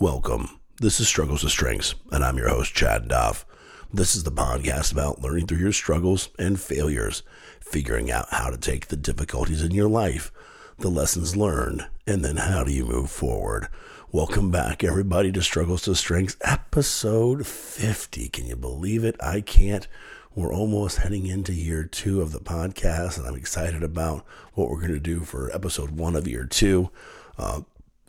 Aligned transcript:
Welcome. 0.00 0.58
This 0.80 0.98
is 0.98 1.06
Struggles 1.06 1.42
to 1.42 1.48
Strengths, 1.48 1.94
and 2.10 2.24
I'm 2.24 2.36
your 2.36 2.48
host, 2.48 2.74
Chad 2.74 3.06
Duff. 3.06 3.46
This 3.92 4.16
is 4.16 4.24
the 4.24 4.32
podcast 4.32 4.90
about 4.90 5.22
learning 5.22 5.46
through 5.46 5.58
your 5.58 5.70
struggles 5.70 6.30
and 6.36 6.60
failures, 6.60 7.22
figuring 7.60 8.10
out 8.10 8.26
how 8.30 8.50
to 8.50 8.56
take 8.56 8.88
the 8.88 8.96
difficulties 8.96 9.62
in 9.62 9.70
your 9.70 9.88
life, 9.88 10.32
the 10.78 10.88
lessons 10.88 11.36
learned, 11.36 11.86
and 12.08 12.24
then 12.24 12.38
how 12.38 12.64
do 12.64 12.72
you 12.72 12.84
move 12.84 13.08
forward. 13.08 13.68
Welcome 14.10 14.50
back, 14.50 14.82
everybody, 14.82 15.30
to 15.30 15.42
Struggles 15.42 15.82
to 15.82 15.94
Strengths, 15.94 16.36
episode 16.40 17.46
50. 17.46 18.28
Can 18.30 18.46
you 18.46 18.56
believe 18.56 19.04
it? 19.04 19.14
I 19.20 19.42
can't. 19.42 19.86
We're 20.34 20.52
almost 20.52 20.98
heading 20.98 21.28
into 21.28 21.54
year 21.54 21.84
two 21.84 22.20
of 22.20 22.32
the 22.32 22.40
podcast, 22.40 23.16
and 23.16 23.28
I'm 23.28 23.36
excited 23.36 23.84
about 23.84 24.26
what 24.54 24.70
we're 24.70 24.80
going 24.80 24.92
to 24.92 24.98
do 24.98 25.20
for 25.20 25.54
episode 25.54 25.92
one 25.92 26.16
of 26.16 26.26
year 26.26 26.46
two. 26.46 26.90
Uh, 27.38 27.60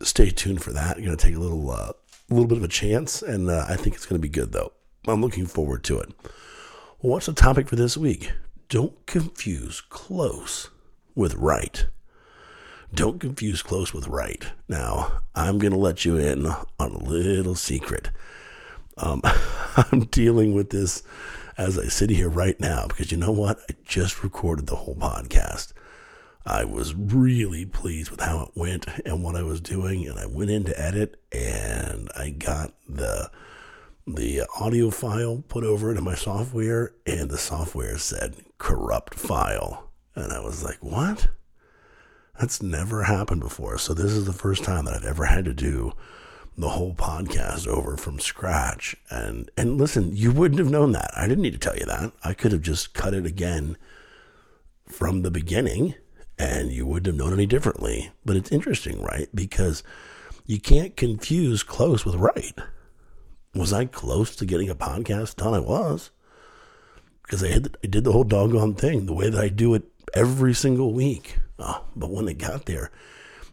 stay 0.01 0.29
tuned 0.29 0.63
for 0.63 0.71
that. 0.73 0.97
You're 0.97 1.07
going 1.07 1.17
to 1.17 1.25
take 1.25 1.35
a 1.35 1.39
little, 1.39 1.69
uh, 1.71 1.93
little 2.29 2.47
bit 2.47 2.57
of 2.57 2.63
a 2.63 2.69
chance, 2.69 3.21
and 3.21 3.49
uh, 3.49 3.65
I 3.67 3.75
think 3.75 3.95
it's 3.95 4.05
going 4.05 4.19
to 4.19 4.27
be 4.27 4.29
good, 4.29 4.51
though. 4.51 4.71
I'm 5.07 5.21
looking 5.21 5.45
forward 5.45 5.83
to 5.85 5.99
it. 5.99 6.09
Well, 7.01 7.13
what's 7.13 7.27
the 7.27 7.33
topic 7.33 7.67
for 7.67 7.75
this 7.75 7.97
week? 7.97 8.31
Don't 8.69 9.05
confuse 9.05 9.81
close 9.81 10.69
with 11.13 11.35
right. 11.35 11.85
Don't 12.93 13.19
confuse 13.19 13.61
close 13.61 13.93
with 13.93 14.07
right. 14.07 14.43
Now, 14.67 15.21
I'm 15.35 15.59
going 15.59 15.73
to 15.73 15.79
let 15.79 16.05
you 16.05 16.17
in 16.17 16.47
on 16.47 16.65
a 16.79 16.97
little 16.97 17.55
secret. 17.55 18.09
Um, 18.97 19.21
I'm 19.77 20.05
dealing 20.05 20.53
with 20.53 20.69
this 20.69 21.03
as 21.57 21.77
I 21.77 21.87
sit 21.87 22.09
here 22.09 22.29
right 22.29 22.59
now 22.59 22.87
because 22.87 23.11
you 23.11 23.17
know 23.17 23.31
what? 23.31 23.59
I 23.69 23.75
just 23.85 24.23
recorded 24.23 24.67
the 24.67 24.75
whole 24.75 24.95
podcast. 24.95 25.73
I 26.45 26.63
was 26.63 26.93
really 26.93 27.65
pleased 27.65 28.11
with 28.11 28.21
how 28.21 28.43
it 28.43 28.51
went 28.53 28.85
and 29.03 29.23
what 29.23 29.35
I 29.35 29.41
was 29.41 29.59
doing, 29.59 30.07
and 30.07 30.19
I 30.19 30.27
went 30.27 30.51
in 30.51 30.63
to 30.65 30.79
edit, 30.79 31.19
and 31.31 32.09
I 32.15 32.29
got 32.29 32.73
the 32.87 33.31
the 34.07 34.43
audio 34.59 34.91
file 34.91 35.43
put 35.47 35.63
over 35.63 35.89
into 35.89 36.03
my 36.03 36.13
software, 36.13 36.93
and 37.07 37.29
the 37.29 37.39
software 37.39 37.97
said 37.97 38.35
corrupt 38.59 39.15
file, 39.15 39.89
and 40.13 40.31
I 40.31 40.39
was 40.39 40.63
like, 40.63 40.77
"What? 40.81 41.29
That's 42.39 42.61
never 42.61 43.03
happened 43.03 43.41
before." 43.41 43.79
So 43.79 43.95
this 43.95 44.11
is 44.11 44.25
the 44.25 44.33
first 44.33 44.63
time 44.63 44.85
that 44.85 44.93
I've 44.93 45.05
ever 45.05 45.25
had 45.25 45.45
to 45.45 45.53
do 45.53 45.93
the 46.55 46.69
whole 46.69 46.93
podcast 46.93 47.67
over 47.67 47.97
from 47.97 48.19
scratch. 48.19 48.95
And 49.09 49.49
and 49.57 49.79
listen, 49.79 50.15
you 50.15 50.31
wouldn't 50.31 50.59
have 50.59 50.69
known 50.69 50.91
that. 50.91 51.09
I 51.15 51.27
didn't 51.27 51.41
need 51.41 51.53
to 51.53 51.57
tell 51.57 51.75
you 51.75 51.85
that. 51.85 52.11
I 52.23 52.33
could 52.33 52.51
have 52.51 52.61
just 52.61 52.93
cut 52.93 53.15
it 53.15 53.25
again 53.25 53.77
from 54.87 55.23
the 55.23 55.31
beginning 55.31 55.95
and 56.37 56.71
you 56.71 56.85
wouldn't 56.85 57.07
have 57.07 57.15
known 57.15 57.33
any 57.33 57.45
differently. 57.45 58.11
But 58.23 58.35
it's 58.35 58.51
interesting, 58.51 59.01
right? 59.01 59.27
Because 59.33 59.83
you 60.45 60.59
can't 60.59 60.95
confuse 60.95 61.63
close 61.63 62.05
with 62.05 62.15
right. 62.15 62.57
Was 63.53 63.71
I 63.71 63.85
close 63.85 64.35
to 64.35 64.45
getting 64.45 64.69
a 64.69 64.75
podcast 64.75 65.37
done? 65.37 65.53
I 65.53 65.59
was. 65.59 66.11
Because 67.23 67.43
I, 67.43 67.47
I 67.83 67.87
did 67.87 68.03
the 68.03 68.11
whole 68.11 68.23
doggone 68.23 68.75
thing 68.75 69.05
the 69.05 69.13
way 69.13 69.29
that 69.29 69.41
I 69.41 69.49
do 69.49 69.73
it 69.73 69.83
every 70.13 70.53
single 70.53 70.93
week. 70.93 71.37
Oh, 71.57 71.85
but 71.95 72.11
when 72.11 72.27
it 72.27 72.37
got 72.37 72.65
there, 72.65 72.91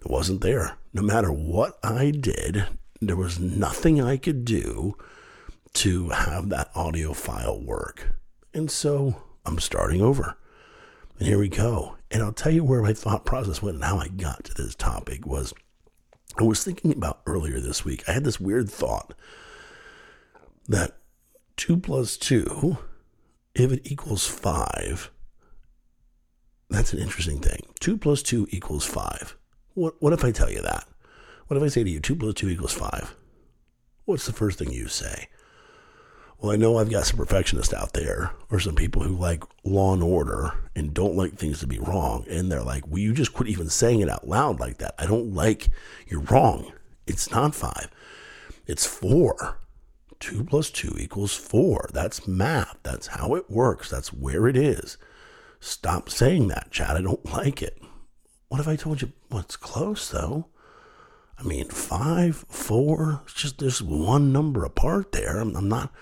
it 0.00 0.10
wasn't 0.10 0.40
there. 0.40 0.76
No 0.92 1.02
matter 1.02 1.32
what 1.32 1.78
I 1.82 2.10
did, 2.10 2.66
there 3.00 3.16
was 3.16 3.38
nothing 3.38 4.00
I 4.00 4.16
could 4.16 4.44
do 4.44 4.96
to 5.74 6.10
have 6.10 6.48
that 6.50 6.70
audio 6.74 7.12
file 7.12 7.60
work. 7.60 8.16
And 8.52 8.70
so 8.70 9.22
I'm 9.46 9.58
starting 9.58 10.02
over. 10.02 10.36
And 11.18 11.28
here 11.28 11.38
we 11.38 11.48
go. 11.48 11.96
And 12.12 12.22
I'll 12.22 12.32
tell 12.32 12.52
you 12.52 12.62
where 12.62 12.82
my 12.82 12.92
thought 12.92 13.24
process 13.24 13.62
went 13.62 13.76
and 13.76 13.84
how 13.84 13.96
I 13.96 14.08
got 14.08 14.44
to 14.44 14.54
this 14.54 14.74
topic 14.74 15.26
was 15.26 15.54
I 16.38 16.42
was 16.42 16.62
thinking 16.62 16.92
about 16.92 17.22
earlier 17.26 17.58
this 17.58 17.84
week. 17.84 18.04
I 18.06 18.12
had 18.12 18.24
this 18.24 18.38
weird 18.38 18.70
thought 18.70 19.14
that 20.68 20.98
2 21.56 21.78
plus 21.78 22.18
2, 22.18 22.76
if 23.54 23.72
it 23.72 23.80
equals 23.84 24.26
5, 24.26 25.10
that's 26.68 26.92
an 26.92 26.98
interesting 26.98 27.40
thing. 27.40 27.60
2 27.80 27.96
plus 27.96 28.22
2 28.22 28.46
equals 28.50 28.84
5. 28.84 29.36
What, 29.74 29.94
what 30.00 30.12
if 30.12 30.22
I 30.24 30.32
tell 30.32 30.50
you 30.50 30.60
that? 30.62 30.86
What 31.46 31.56
if 31.56 31.62
I 31.62 31.68
say 31.68 31.82
to 31.82 31.90
you 31.90 32.00
2 32.00 32.16
plus 32.16 32.34
2 32.34 32.50
equals 32.50 32.74
5? 32.74 33.16
What's 34.04 34.26
the 34.26 34.32
first 34.32 34.58
thing 34.58 34.70
you 34.70 34.88
say? 34.88 35.28
Well, 36.42 36.50
I 36.50 36.56
know 36.56 36.76
I've 36.76 36.90
got 36.90 37.06
some 37.06 37.18
perfectionists 37.18 37.72
out 37.72 37.92
there, 37.92 38.32
or 38.50 38.58
some 38.58 38.74
people 38.74 39.04
who 39.04 39.14
like 39.14 39.44
law 39.62 39.94
and 39.94 40.02
order 40.02 40.52
and 40.74 40.92
don't 40.92 41.14
like 41.14 41.34
things 41.34 41.60
to 41.60 41.68
be 41.68 41.78
wrong. 41.78 42.26
And 42.28 42.50
they're 42.50 42.64
like, 42.64 42.84
Will 42.88 42.98
you 42.98 43.12
just 43.14 43.32
quit 43.32 43.48
even 43.48 43.68
saying 43.68 44.00
it 44.00 44.08
out 44.08 44.26
loud 44.26 44.58
like 44.58 44.78
that? 44.78 44.96
I 44.98 45.06
don't 45.06 45.34
like 45.34 45.68
you're 46.08 46.22
wrong. 46.22 46.72
It's 47.06 47.30
not 47.30 47.54
five, 47.54 47.88
it's 48.66 48.84
four. 48.84 49.58
Two 50.18 50.42
plus 50.44 50.70
two 50.70 50.96
equals 50.98 51.34
four. 51.34 51.88
That's 51.92 52.26
math. 52.26 52.76
That's 52.82 53.08
how 53.08 53.34
it 53.36 53.48
works. 53.48 53.88
That's 53.88 54.12
where 54.12 54.48
it 54.48 54.56
is. 54.56 54.96
Stop 55.60 56.10
saying 56.10 56.48
that, 56.48 56.72
Chad. 56.72 56.96
I 56.96 57.02
don't 57.02 57.24
like 57.32 57.62
it. 57.62 57.80
What 58.48 58.60
if 58.60 58.66
I 58.66 58.74
told 58.76 59.00
you 59.00 59.12
what's 59.30 59.56
close, 59.56 60.10
though? 60.10 60.46
I 61.38 61.42
mean, 61.44 61.68
five, 61.68 62.44
four, 62.48 63.22
it's 63.24 63.34
just 63.34 63.58
there's 63.58 63.82
one 63.82 64.32
number 64.32 64.64
apart 64.64 65.12
there. 65.12 65.38
I'm, 65.38 65.56
I'm 65.56 65.68
not 65.68 65.92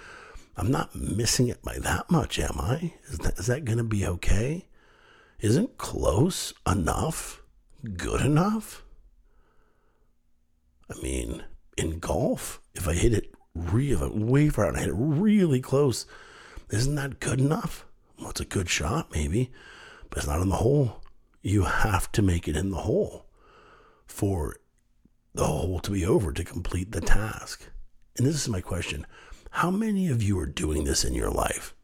I'm 0.60 0.70
not 0.70 0.94
missing 0.94 1.48
it 1.48 1.62
by 1.62 1.78
that 1.78 2.10
much, 2.10 2.38
am 2.38 2.56
I? 2.58 2.92
Is 3.08 3.16
that, 3.20 3.38
is 3.38 3.46
that 3.46 3.64
going 3.64 3.78
to 3.78 3.84
be 3.84 4.06
okay? 4.06 4.66
Isn't 5.38 5.78
close 5.78 6.52
enough 6.70 7.42
good 7.96 8.20
enough? 8.20 8.84
I 10.90 11.00
mean, 11.00 11.44
in 11.78 11.98
golf, 11.98 12.60
if 12.74 12.86
I 12.86 12.92
hit 12.92 13.14
it 13.14 13.32
real 13.54 14.10
way 14.12 14.50
far 14.50 14.66
out, 14.66 14.76
I 14.76 14.80
hit 14.80 14.88
it 14.90 14.94
really 14.94 15.62
close, 15.62 16.04
isn't 16.68 16.94
that 16.96 17.20
good 17.20 17.40
enough? 17.40 17.86
Well, 18.18 18.28
it's 18.28 18.40
a 18.40 18.44
good 18.44 18.68
shot, 18.68 19.10
maybe, 19.14 19.50
but 20.10 20.18
it's 20.18 20.26
not 20.26 20.42
in 20.42 20.50
the 20.50 20.56
hole. 20.56 21.00
You 21.40 21.64
have 21.64 22.12
to 22.12 22.20
make 22.20 22.46
it 22.46 22.56
in 22.56 22.70
the 22.70 22.82
hole 22.82 23.24
for 24.06 24.56
the 25.34 25.46
hole 25.46 25.80
to 25.80 25.90
be 25.90 26.04
over 26.04 26.34
to 26.34 26.44
complete 26.44 26.92
the 26.92 27.00
task. 27.00 27.70
And 28.18 28.26
this 28.26 28.34
is 28.34 28.48
my 28.48 28.60
question 28.60 29.06
how 29.50 29.70
many 29.70 30.08
of 30.08 30.22
you 30.22 30.38
are 30.38 30.46
doing 30.46 30.84
this 30.84 31.04
in 31.04 31.14
your 31.14 31.30
life? 31.30 31.74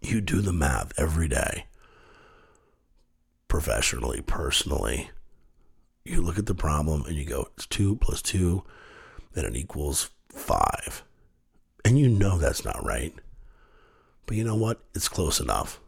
You 0.00 0.20
do 0.20 0.40
the 0.40 0.52
math 0.52 0.92
every 0.98 1.28
day, 1.28 1.66
professionally, 3.48 4.20
personally. 4.20 5.10
You 6.04 6.20
look 6.20 6.38
at 6.38 6.46
the 6.46 6.54
problem 6.54 7.04
and 7.06 7.16
you 7.16 7.24
go, 7.24 7.48
it's 7.56 7.66
two 7.66 7.96
plus 7.96 8.20
two, 8.20 8.64
then 9.34 9.44
it 9.44 9.54
equals 9.54 10.10
five. 10.28 11.04
And 11.84 11.98
you 11.98 12.08
know 12.08 12.38
that's 12.38 12.64
not 12.64 12.84
right. 12.84 13.14
But 14.26 14.36
you 14.36 14.44
know 14.44 14.56
what? 14.56 14.82
It's 14.94 15.08
close 15.08 15.38
enough. 15.38 15.80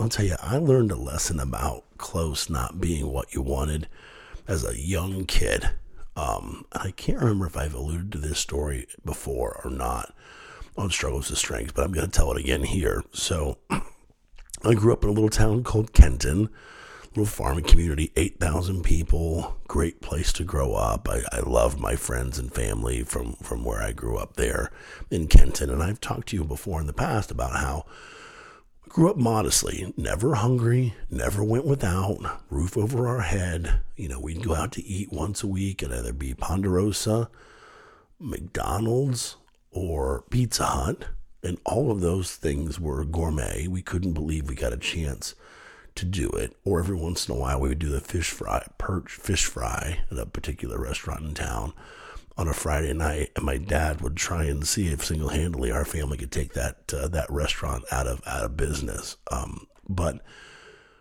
I'll 0.00 0.08
tell 0.08 0.24
you, 0.24 0.36
I 0.42 0.56
learned 0.56 0.90
a 0.90 0.96
lesson 0.96 1.38
about 1.38 1.84
close 1.98 2.50
not 2.50 2.80
being 2.80 3.12
what 3.12 3.34
you 3.34 3.42
wanted 3.42 3.88
as 4.48 4.64
a 4.64 4.78
young 4.78 5.26
kid. 5.26 5.70
Um, 6.16 6.66
I 6.72 6.90
can't 6.90 7.20
remember 7.20 7.46
if 7.46 7.56
I've 7.56 7.74
alluded 7.74 8.12
to 8.12 8.18
this 8.18 8.38
story 8.38 8.86
before 9.04 9.60
or 9.64 9.70
not 9.70 10.14
on 10.76 10.90
Struggles 10.90 11.28
to 11.28 11.36
Strengths, 11.36 11.72
but 11.72 11.84
I'm 11.84 11.92
going 11.92 12.06
to 12.06 12.12
tell 12.12 12.32
it 12.32 12.40
again 12.40 12.64
here. 12.64 13.02
So, 13.12 13.58
I 14.64 14.74
grew 14.74 14.92
up 14.92 15.02
in 15.02 15.08
a 15.08 15.12
little 15.12 15.28
town 15.28 15.64
called 15.64 15.92
Kenton, 15.92 16.48
little 17.10 17.26
farming 17.26 17.64
community, 17.64 18.12
8,000 18.16 18.82
people, 18.84 19.56
great 19.66 20.00
place 20.00 20.32
to 20.34 20.44
grow 20.44 20.74
up. 20.74 21.08
I, 21.08 21.22
I 21.32 21.40
love 21.40 21.80
my 21.80 21.96
friends 21.96 22.38
and 22.38 22.52
family 22.52 23.02
from, 23.02 23.34
from 23.42 23.64
where 23.64 23.82
I 23.82 23.92
grew 23.92 24.16
up 24.16 24.36
there 24.36 24.70
in 25.10 25.26
Kenton. 25.26 25.68
And 25.68 25.82
I've 25.82 26.00
talked 26.00 26.28
to 26.28 26.36
you 26.36 26.44
before 26.44 26.80
in 26.80 26.86
the 26.86 26.92
past 26.92 27.30
about 27.30 27.56
how 27.56 27.86
grew 28.88 29.10
up 29.10 29.16
modestly, 29.16 29.92
never 29.96 30.34
hungry, 30.34 30.94
never 31.10 31.42
went 31.42 31.64
without, 31.64 32.40
roof 32.50 32.76
over 32.76 33.08
our 33.08 33.22
head. 33.22 33.80
You 33.96 34.08
know, 34.08 34.20
we'd 34.20 34.42
go 34.42 34.54
out 34.54 34.72
to 34.72 34.84
eat 34.84 35.12
once 35.12 35.42
a 35.42 35.46
week 35.46 35.82
at 35.82 35.92
either 35.92 36.12
be 36.12 36.34
Ponderosa, 36.34 37.30
McDonald's, 38.18 39.36
or 39.70 40.24
Pizza 40.30 40.64
Hut. 40.64 41.06
And 41.42 41.58
all 41.64 41.90
of 41.90 42.00
those 42.00 42.36
things 42.36 42.78
were 42.78 43.04
gourmet. 43.04 43.66
We 43.66 43.82
couldn't 43.82 44.12
believe 44.12 44.48
we 44.48 44.54
got 44.54 44.72
a 44.72 44.76
chance 44.76 45.34
to 45.94 46.04
do 46.04 46.28
it. 46.28 46.56
Or 46.64 46.78
every 46.78 46.96
once 46.96 47.28
in 47.28 47.34
a 47.34 47.38
while, 47.38 47.60
we 47.60 47.70
would 47.70 47.78
do 47.78 47.88
the 47.88 48.00
fish 48.00 48.30
fry, 48.30 48.66
perch 48.78 49.10
fish 49.10 49.46
fry 49.46 50.02
at 50.10 50.18
a 50.18 50.26
particular 50.26 50.78
restaurant 50.78 51.22
in 51.22 51.34
town 51.34 51.72
on 52.42 52.48
a 52.48 52.52
Friday 52.52 52.92
night, 52.92 53.30
and 53.36 53.44
my 53.44 53.56
dad 53.56 54.00
would 54.00 54.16
try 54.16 54.46
and 54.46 54.66
see 54.66 54.88
if 54.88 55.04
single 55.04 55.28
handedly 55.28 55.70
our 55.70 55.84
family 55.84 56.18
could 56.18 56.32
take 56.32 56.54
that 56.54 56.92
uh, 56.92 57.06
that 57.06 57.30
restaurant 57.30 57.84
out 57.92 58.08
of 58.08 58.20
out 58.26 58.44
of 58.44 58.56
business. 58.56 59.16
Um, 59.30 59.68
but 59.88 60.20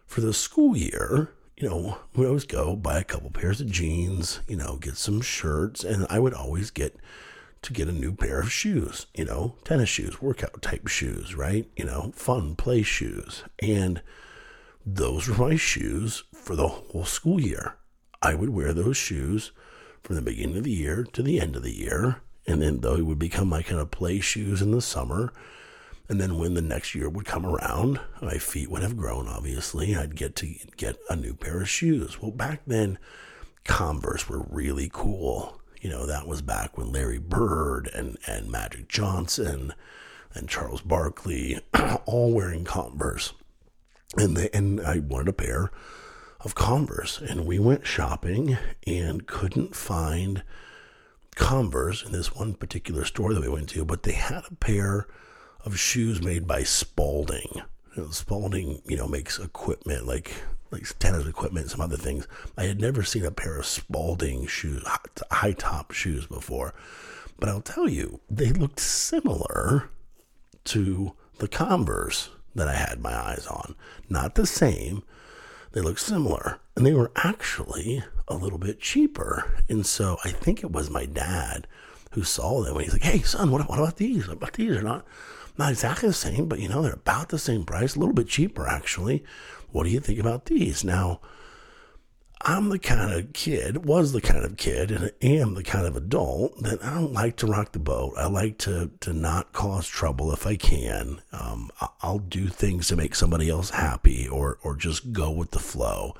for 0.06 0.22
the 0.22 0.36
school 0.36 0.78
year, 0.78 1.34
you 1.58 1.68
know, 1.68 1.98
we 2.16 2.28
always 2.28 2.46
go 2.46 2.76
buy 2.76 3.00
a 3.00 3.04
couple 3.04 3.32
pairs 3.32 3.60
of 3.60 3.72
jeans, 3.72 4.42
you 4.48 4.56
know, 4.56 4.78
get 4.78 4.98
some 4.98 5.20
shirts, 5.20 5.84
and 5.84 6.06
I 6.12 6.20
would 6.20 6.36
always 6.36 6.70
get 6.70 6.96
to 7.64 7.74
get 7.74 7.88
a 7.88 7.92
new 7.92 8.14
pair 8.14 8.42
of 8.42 8.52
shoes, 8.52 9.08
you 9.16 9.26
know, 9.26 9.56
tennis 9.64 9.90
shoes, 9.90 10.22
workout 10.22 10.62
type 10.62 10.88
shoes, 10.88 11.34
right? 11.34 11.68
You 11.76 11.86
know, 11.86 12.12
fun 12.16 12.56
play 12.56 12.84
shoes, 12.84 13.44
and 13.60 14.04
those 14.86 15.28
were 15.28 15.50
my 15.50 15.56
shoes 15.56 16.24
for 16.36 16.56
the 16.56 16.68
whole 16.68 17.06
school 17.06 17.42
year. 17.42 17.78
I 18.22 18.36
would 18.36 18.50
wear 18.50 18.74
those 18.74 18.98
shoes 18.98 19.52
from 20.04 20.16
the 20.16 20.22
beginning 20.22 20.58
of 20.58 20.64
the 20.64 20.72
year 20.72 21.04
to 21.14 21.24
the 21.24 21.40
end 21.40 21.56
of 21.56 21.64
the 21.64 21.76
year. 21.76 22.22
And 22.48 22.62
then 22.62 22.82
though 22.82 22.96
it 22.96 23.06
would 23.06 23.20
become 23.20 23.48
my 23.50 23.62
kind 23.62 23.80
of 23.80 23.92
play 23.92 24.20
shoes 24.20 24.62
in 24.62 24.72
the 24.72 24.82
summer. 24.82 25.32
And 26.10 26.20
then 26.20 26.38
when 26.38 26.56
the 26.56 26.62
next 26.62 26.94
year 26.94 27.08
would 27.08 27.26
come 27.26 27.46
around, 27.46 28.00
my 28.22 28.38
feet 28.38 28.70
would 28.70 28.82
have 28.82 28.98
grown, 28.98 29.28
obviously. 29.28 29.96
I'd 29.96 30.16
get 30.16 30.36
to 30.38 30.54
get 30.76 30.98
a 31.10 31.16
new 31.16 31.34
pair 31.34 31.62
of 31.62 31.70
shoes. 31.70 32.22
Well, 32.22 32.32
back 32.32 32.62
then, 32.68 32.98
Converse 33.64 34.28
were 34.28 34.46
really 34.50 34.90
cool. 34.92 35.62
You 35.80 35.90
know, 35.90 36.06
that 36.06 36.28
was 36.28 36.42
back 36.42 36.78
when 36.78 36.92
Larry 36.92 37.20
Bird 37.20 37.90
and, 37.94 38.18
and 38.28 38.52
Magic 38.52 38.88
Johnson 38.88 39.74
and 40.34 40.50
Charles 40.50 40.82
Barkley 40.82 41.60
all 42.06 42.34
wearing 42.34 42.66
Converse. 42.66 43.34
And 44.18 44.36
they, 44.36 44.50
and 44.54 44.82
I 44.82 45.00
wanted 45.00 45.30
a 45.30 45.34
pair 45.34 45.72
of 46.44 46.56
Converse. 46.56 47.20
And 47.20 47.46
we 47.46 47.60
went 47.60 47.86
shopping 47.86 48.58
and 48.86 49.28
couldn't 49.28 49.76
find 49.76 50.44
Converse 51.36 52.04
in 52.04 52.12
this 52.12 52.36
one 52.36 52.54
particular 52.54 53.06
store 53.06 53.34
that 53.34 53.42
we 53.42 53.50
went 53.50 53.70
to, 53.70 53.86
but 53.86 54.04
they 54.04 54.14
had 54.14 54.44
a 54.50 54.56
pair 54.56 55.08
of 55.64 55.80
shoes 55.80 56.22
made 56.22 56.46
by 56.48 56.64
Spalding. 56.64 57.62
Spalding, 58.12 58.82
you 58.86 58.98
know, 58.98 59.08
makes 59.08 59.40
equipment 59.40 60.06
like 60.08 60.34
like 60.72 60.88
tennis 61.00 61.28
equipment, 61.28 61.70
some 61.70 61.82
other 61.82 61.98
things. 61.98 62.28
I 62.58 62.64
had 62.64 62.80
never 62.80 63.04
seen 63.04 63.26
a 63.26 63.32
pair 63.32 63.58
of 63.58 63.66
Spalding 63.66 64.48
shoes, 64.48 64.84
high 65.30 65.52
top 65.52 65.92
shoes 65.92 66.26
before, 66.26 66.74
but 67.40 67.50
I'll 67.50 67.62
tell 67.62 67.90
you, 67.90 68.22
they 68.30 68.52
looked 68.52 68.80
similar 68.80 69.90
to 70.66 71.14
the 71.40 71.50
Converse 71.50 72.30
that 72.56 72.68
I 72.68 72.76
had 72.76 73.02
my 73.02 73.14
eyes 73.14 73.48
on. 73.48 73.76
Not 74.10 74.36
the 74.36 74.46
same, 74.46 75.04
they 75.74 75.82
looked 75.82 76.00
similar, 76.00 76.60
and 76.76 76.86
they 76.86 76.94
were 76.94 77.12
actually 77.16 78.04
a 78.28 78.36
little 78.36 78.58
bit 78.58 78.80
cheaper. 78.80 79.54
And 79.70 79.86
so 79.86 80.18
I 80.24 80.32
think 80.32 80.64
it 80.64 80.72
was 80.72 80.90
my 80.90 81.06
dad 81.06 81.68
who 82.12 82.24
saw 82.24 82.62
them 82.62 82.76
and 82.76 82.84
he's 82.84 82.94
like, 82.94 83.04
"Hey, 83.04 83.22
son, 83.22 83.52
what, 83.52 83.68
what 83.70 83.80
about 83.80 83.98
these? 83.98 84.28
What 84.28 84.38
about 84.38 84.54
these? 84.54 84.72
They're 84.74 84.84
not 84.84 85.06
not 85.58 85.72
exactly 85.72 86.10
the 86.10 86.14
same, 86.14 86.48
but 86.48 86.60
you 86.60 86.68
know 86.70 86.82
they're 86.82 86.94
about 86.94 87.30
the 87.30 87.40
same 87.40 87.64
price, 87.66 87.96
a 87.96 88.00
little 88.00 88.16
bit 88.16 88.28
cheaper 88.28 88.68
actually. 88.68 89.24
What 89.72 89.84
do 89.84 89.90
you 89.90 90.00
think 90.00 90.20
about 90.20 90.46
these?" 90.46 90.84
Now, 90.84 91.22
I'm 92.44 92.70
the 92.70 92.80
kind 92.80 93.14
of 93.14 93.34
kid, 93.34 93.86
was 93.86 94.14
the 94.14 94.22
kind 94.22 94.44
of 94.44 94.58
kid, 94.58 94.90
and 94.92 95.12
am 95.22 95.54
the 95.54 95.64
kind 95.64 95.86
of 95.86 95.96
adult 95.96 96.62
that 96.64 96.84
I 96.84 96.96
don't 96.96 97.14
like 97.14 97.36
to 97.38 97.48
rock 97.48 97.72
the 97.72 97.80
boat. 97.80 98.14
I 98.18 98.28
like 98.28 98.58
to 98.60 98.90
to 99.02 99.14
not 99.14 99.54
cause 99.54 99.88
trouble 99.88 100.32
if 100.32 100.48
I 100.48 100.56
can. 100.56 101.22
Um, 101.32 101.70
I'll 102.02 102.20
do 102.20 102.48
things 102.48 102.88
to 102.88 102.96
make 102.96 103.16
somebody 103.16 103.50
else 103.50 103.72
happy, 103.72 104.28
or 104.28 104.58
or 104.64 104.76
just 104.76 105.14
go 105.14 105.30
with 105.30 105.52
the 105.52 105.60
flow. 105.60 106.16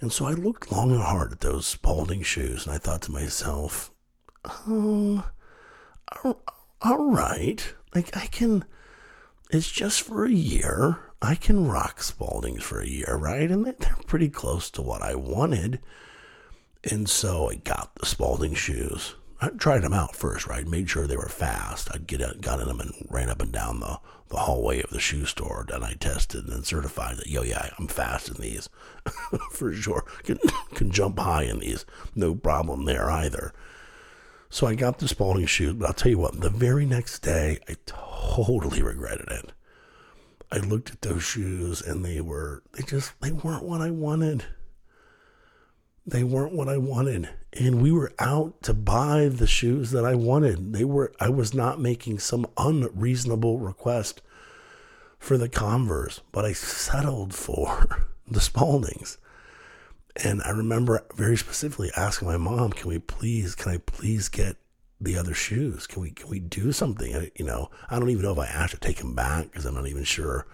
And 0.00 0.12
so 0.12 0.24
I 0.26 0.32
looked 0.32 0.72
long 0.72 0.92
and 0.92 1.02
hard 1.02 1.32
at 1.32 1.40
those 1.40 1.66
Spalding 1.66 2.22
shoes, 2.22 2.66
and 2.66 2.74
I 2.74 2.78
thought 2.78 3.02
to 3.02 3.12
myself, 3.12 3.90
"Oh, 4.44 5.24
all 6.80 7.10
right, 7.10 7.74
like 7.94 8.16
I 8.16 8.26
can." 8.26 8.64
It's 9.50 9.70
just 9.70 10.02
for 10.02 10.24
a 10.24 10.30
year. 10.30 11.09
I 11.22 11.34
can 11.34 11.68
rock 11.68 12.00
Spaldings 12.00 12.62
for 12.62 12.80
a 12.80 12.88
year, 12.88 13.16
right? 13.16 13.50
And 13.50 13.66
they're 13.66 13.96
pretty 14.06 14.28
close 14.30 14.70
to 14.70 14.82
what 14.82 15.02
I 15.02 15.14
wanted. 15.14 15.80
And 16.90 17.10
so 17.10 17.50
I 17.50 17.56
got 17.56 17.94
the 17.96 18.06
Spalding 18.06 18.54
shoes. 18.54 19.16
I 19.42 19.48
tried 19.50 19.80
them 19.80 19.92
out 19.92 20.16
first, 20.16 20.46
right? 20.46 20.66
Made 20.66 20.88
sure 20.88 21.06
they 21.06 21.16
were 21.16 21.28
fast. 21.28 21.88
I'd 21.92 22.06
get 22.06 22.20
in, 22.20 22.40
got 22.40 22.60
in 22.60 22.68
them 22.68 22.80
and 22.80 22.92
ran 23.10 23.28
up 23.28 23.40
and 23.40 23.52
down 23.52 23.80
the, 23.80 23.98
the 24.28 24.36
hallway 24.36 24.82
of 24.82 24.90
the 24.90 25.00
shoe 25.00 25.26
store. 25.26 25.66
And 25.72 25.84
I 25.84 25.94
tested 25.94 26.46
and 26.48 26.64
certified 26.64 27.18
that, 27.18 27.26
yo, 27.26 27.42
yeah, 27.42 27.68
I'm 27.78 27.86
fast 27.86 28.28
in 28.28 28.40
these 28.40 28.68
for 29.52 29.72
sure. 29.74 30.04
Can, 30.24 30.38
can 30.74 30.90
jump 30.90 31.18
high 31.18 31.44
in 31.44 31.58
these. 31.60 31.84
No 32.14 32.34
problem 32.34 32.86
there 32.86 33.10
either. 33.10 33.52
So 34.48 34.66
I 34.66 34.74
got 34.74 34.98
the 34.98 35.08
Spalding 35.08 35.46
shoes, 35.46 35.74
but 35.74 35.86
I'll 35.86 35.94
tell 35.94 36.10
you 36.10 36.18
what, 36.18 36.40
the 36.40 36.50
very 36.50 36.84
next 36.86 37.20
day, 37.20 37.60
I 37.68 37.76
totally 37.86 38.82
regretted 38.82 39.28
it. 39.28 39.52
I 40.52 40.58
looked 40.58 40.90
at 40.90 41.02
those 41.02 41.22
shoes 41.22 41.80
and 41.80 42.04
they 42.04 42.20
were, 42.20 42.62
they 42.72 42.82
just, 42.82 43.12
they 43.20 43.32
weren't 43.32 43.64
what 43.64 43.80
I 43.80 43.90
wanted. 43.90 44.44
They 46.06 46.24
weren't 46.24 46.54
what 46.54 46.68
I 46.68 46.76
wanted. 46.76 47.28
And 47.52 47.80
we 47.80 47.92
were 47.92 48.12
out 48.18 48.62
to 48.62 48.74
buy 48.74 49.28
the 49.28 49.46
shoes 49.46 49.90
that 49.92 50.04
I 50.04 50.14
wanted. 50.14 50.72
They 50.72 50.84
were, 50.84 51.12
I 51.20 51.28
was 51.28 51.54
not 51.54 51.80
making 51.80 52.18
some 52.18 52.46
unreasonable 52.56 53.58
request 53.58 54.22
for 55.18 55.36
the 55.36 55.48
Converse, 55.48 56.20
but 56.32 56.44
I 56.44 56.52
settled 56.52 57.34
for 57.34 58.04
the 58.26 58.40
Spaldings. 58.40 59.18
And 60.24 60.42
I 60.42 60.50
remember 60.50 61.04
very 61.14 61.36
specifically 61.36 61.90
asking 61.96 62.26
my 62.26 62.36
mom, 62.36 62.72
"Can 62.72 62.88
we 62.88 62.98
please? 62.98 63.54
Can 63.54 63.72
I 63.72 63.78
please 63.78 64.28
get 64.28 64.56
the 65.00 65.16
other 65.16 65.34
shoes? 65.34 65.86
Can 65.86 66.02
we 66.02 66.10
can 66.10 66.28
we 66.28 66.40
do 66.40 66.72
something?" 66.72 67.12
And, 67.12 67.30
you 67.36 67.44
know, 67.44 67.70
I 67.88 67.98
don't 67.98 68.10
even 68.10 68.22
know 68.22 68.32
if 68.32 68.38
I 68.38 68.46
asked 68.46 68.74
to 68.74 68.80
take 68.80 68.98
them 68.98 69.14
back 69.14 69.46
because 69.46 69.64
I'm 69.64 69.74
not 69.74 69.86
even 69.86 70.04
sure 70.04 70.46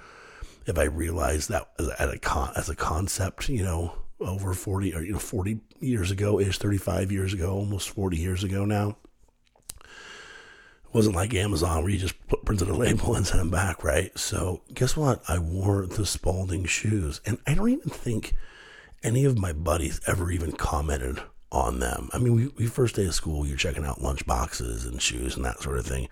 if 0.67 0.79
I 0.79 0.85
realized 0.85 1.49
that 1.51 1.69
as 1.79 2.11
a 2.11 2.19
con, 2.19 2.53
as 2.57 2.69
a 2.69 2.77
concept. 2.77 3.49
You 3.49 3.63
know, 3.63 3.95
over 4.21 4.55
forty 4.55 4.95
or 4.95 5.03
you 5.03 5.13
know 5.13 5.19
forty 5.19 5.61
years 5.81 6.11
ago 6.11 6.41
ish, 6.41 6.59
thirty 6.59 6.79
five 6.79 7.13
years 7.13 7.33
ago, 7.33 7.53
almost 7.53 7.91
forty 7.91 8.17
years 8.17 8.45
ago 8.45 8.65
now. 8.65 8.97
It 9.81 10.95
wasn't 10.95 11.17
like 11.17 11.35
Amazon 11.35 11.83
where 11.83 11.93
you 11.93 11.99
just 11.99 12.27
put, 12.27 12.45
printed 12.45 12.69
a 12.69 12.75
label 12.75 13.15
and 13.17 13.27
sent 13.27 13.41
them 13.41 13.51
back, 13.51 13.85
right? 13.85 14.17
So 14.19 14.63
guess 14.73 14.97
what? 14.97 15.23
I 15.29 15.39
wore 15.39 15.87
the 15.87 16.07
Spalding 16.07 16.65
shoes, 16.65 17.21
and 17.27 17.39
I 17.47 17.55
don't 17.55 17.71
even 17.71 17.91
think 17.91 18.35
any 19.03 19.25
of 19.25 19.39
my 19.39 19.53
buddies 19.53 20.01
ever 20.07 20.31
even 20.31 20.53
commented 20.53 21.21
on 21.53 21.79
them. 21.79 22.09
I 22.13 22.19
mean, 22.19 22.35
we, 22.35 22.49
we 22.49 22.67
first 22.67 22.97
day 22.97 23.07
of 23.07 23.15
school, 23.15 23.47
you're 23.47 23.57
checking 23.57 23.85
out 23.85 24.03
lunch 24.03 24.27
boxes 24.27 24.85
and 24.85 25.01
shoes 25.01 25.37
and 25.37 25.45
that 25.45 25.61
sort 25.61 25.79
of 25.79 25.87
thing. 25.87 26.09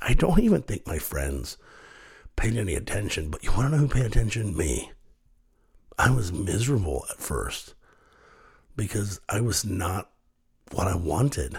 I 0.00 0.14
don't 0.14 0.40
even 0.40 0.62
think 0.62 0.86
my 0.86 0.98
friends 0.98 1.58
paid 2.36 2.56
any 2.56 2.74
attention, 2.74 3.30
but 3.30 3.42
you 3.44 3.52
want 3.52 3.70
to 3.70 3.76
know 3.76 3.78
who 3.78 3.88
paid 3.88 4.06
attention? 4.06 4.56
Me. 4.56 4.92
I 5.98 6.10
was 6.10 6.32
miserable 6.32 7.04
at 7.10 7.18
first 7.18 7.74
because 8.76 9.20
I 9.28 9.40
was 9.40 9.64
not 9.64 10.10
what 10.70 10.86
I 10.86 10.94
wanted. 10.94 11.58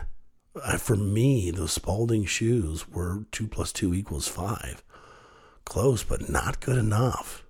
I, 0.65 0.77
for 0.77 0.95
me, 0.95 1.51
those 1.51 1.73
Spalding 1.73 2.25
shoes 2.25 2.87
were 2.87 3.25
two 3.31 3.47
plus 3.47 3.71
two 3.71 3.93
equals 3.93 4.27
five. 4.27 4.83
Close, 5.65 6.03
but 6.03 6.29
not 6.29 6.61
good 6.61 6.77
enough. 6.77 7.43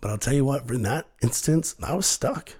But 0.00 0.10
I'll 0.10 0.18
tell 0.18 0.34
you 0.34 0.44
what, 0.44 0.68
in 0.70 0.82
that 0.82 1.06
instance, 1.22 1.74
I 1.82 1.94
was 1.94 2.06
stuck. 2.06 2.52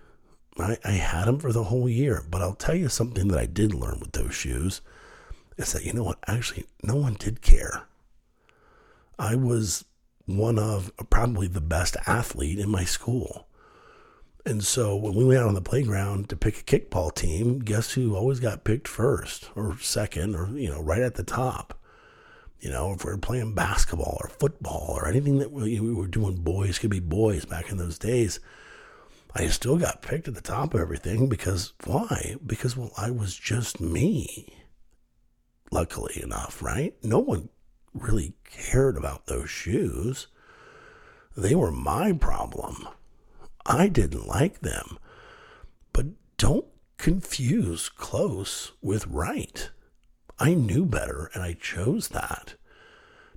I, 0.58 0.78
I 0.84 0.92
had 0.92 1.26
them 1.26 1.38
for 1.38 1.52
the 1.52 1.64
whole 1.64 1.88
year. 1.88 2.24
But 2.28 2.42
I'll 2.42 2.54
tell 2.54 2.74
you 2.74 2.88
something 2.88 3.28
that 3.28 3.38
I 3.38 3.46
did 3.46 3.74
learn 3.74 4.00
with 4.00 4.12
those 4.12 4.34
shoes 4.34 4.80
is 5.56 5.72
that, 5.72 5.84
you 5.84 5.92
know 5.92 6.04
what, 6.04 6.18
actually, 6.26 6.66
no 6.82 6.96
one 6.96 7.14
did 7.14 7.42
care. 7.42 7.82
I 9.18 9.34
was 9.34 9.84
one 10.26 10.58
of 10.58 10.92
probably 11.08 11.46
the 11.46 11.60
best 11.60 11.96
athlete 12.06 12.58
in 12.58 12.68
my 12.68 12.84
school. 12.84 13.46
And 14.44 14.62
so 14.62 14.94
when 14.94 15.14
we 15.14 15.24
went 15.24 15.40
out 15.40 15.48
on 15.48 15.54
the 15.54 15.60
playground 15.60 16.28
to 16.28 16.36
pick 16.36 16.60
a 16.60 16.62
kickball 16.62 17.12
team, 17.12 17.58
guess 17.58 17.92
who 17.92 18.14
always 18.14 18.38
got 18.38 18.64
picked 18.64 18.86
first 18.86 19.50
or 19.56 19.76
second 19.80 20.36
or, 20.36 20.48
you 20.56 20.70
know, 20.70 20.80
right 20.80 21.02
at 21.02 21.14
the 21.14 21.24
top? 21.24 21.78
You 22.60 22.70
know, 22.70 22.92
if 22.92 23.04
we 23.04 23.10
are 23.10 23.18
playing 23.18 23.54
basketball 23.54 24.18
or 24.20 24.28
football 24.28 24.86
or 24.90 25.08
anything 25.08 25.38
that 25.38 25.52
we, 25.52 25.78
we 25.80 25.92
were 25.92 26.06
doing, 26.06 26.36
boys 26.36 26.78
could 26.78 26.90
be 26.90 27.00
boys 27.00 27.44
back 27.44 27.70
in 27.70 27.76
those 27.76 27.98
days. 27.98 28.40
I 29.38 29.48
still 29.48 29.76
got 29.76 30.00
picked 30.00 30.28
at 30.28 30.34
the 30.34 30.40
top 30.40 30.72
of 30.72 30.80
everything 30.80 31.28
because 31.28 31.74
why? 31.84 32.36
Because, 32.44 32.74
well, 32.74 32.90
I 32.96 33.10
was 33.10 33.36
just 33.36 33.80
me. 33.80 34.48
Luckily 35.70 36.22
enough, 36.22 36.62
right? 36.62 36.94
No 37.02 37.18
one 37.18 37.50
really 37.92 38.32
cared 38.44 38.96
about 38.96 39.26
those 39.26 39.50
shoes. 39.50 40.28
They 41.36 41.54
were 41.54 41.70
my 41.70 42.14
problem. 42.14 42.88
I 43.66 43.88
didn't 43.88 44.26
like 44.26 44.60
them. 44.60 44.98
But 45.92 46.06
don't 46.38 46.64
confuse 46.96 47.90
close 47.90 48.72
with 48.80 49.06
right. 49.06 49.70
I 50.38 50.54
knew 50.54 50.86
better 50.86 51.30
and 51.34 51.42
I 51.42 51.52
chose 51.52 52.08
that. 52.08 52.54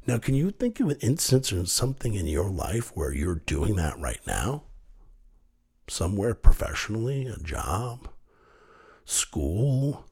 Now, 0.07 0.17
can 0.17 0.33
you 0.33 0.49
think 0.51 0.79
of 0.79 0.87
an 0.87 0.97
instance 1.01 1.51
or 1.51 1.65
something 1.65 2.15
in 2.15 2.25
your 2.25 2.49
life 2.49 2.95
where 2.95 3.13
you're 3.13 3.35
doing 3.35 3.75
that 3.75 3.99
right 3.99 4.21
now? 4.25 4.63
Somewhere 5.89 6.35
professionally, 6.35 7.25
a 7.27 7.37
job, 7.37 8.09
school, 9.05 10.05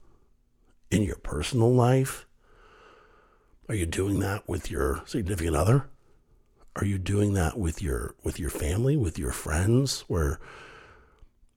in 0.90 1.04
your 1.04 1.18
personal 1.18 1.74
life? 1.74 2.26
Are 3.70 3.76
you 3.76 3.86
doing 3.86 4.20
that 4.20 4.48
with 4.48 4.72
your 4.72 5.04
significant 5.06 5.56
other? 5.56 5.90
Are 6.76 6.86
you 6.86 6.98
doing 6.98 7.34
that 7.34 7.58
with 7.58 7.82
your 7.82 8.16
with 8.24 8.40
your 8.40 8.50
family, 8.50 8.96
with 8.96 9.18
your 9.18 9.32
friends 9.32 10.02
where 10.08 10.40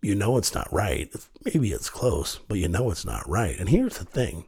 you 0.03 0.15
know 0.15 0.37
it's 0.37 0.55
not 0.55 0.73
right? 0.73 1.15
Maybe 1.45 1.73
it's 1.73 1.91
close, 1.91 2.41
but 2.49 2.59
you 2.59 2.69
know 2.69 2.91
it's 2.91 3.05
not 3.05 3.29
right. 3.29 3.59
And 3.59 3.69
here's 3.69 3.99
the 3.99 4.05
thing 4.05 4.45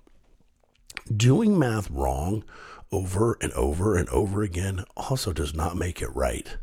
doing 1.14 1.59
math 1.59 1.91
wrong 1.91 2.45
over 2.91 3.38
and 3.41 3.52
over 3.52 3.97
and 3.97 4.09
over 4.11 4.43
again 4.43 4.85
also 4.97 5.33
does 5.33 5.55
not 5.55 5.76
make 5.76 6.02
it 6.02 6.14
right. 6.14 6.57